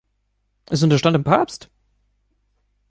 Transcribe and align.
Es 0.65 0.81
unterstand 0.81 1.13
dem 1.13 1.23
Papst. 1.23 1.69